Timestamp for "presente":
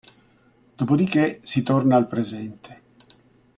2.07-2.81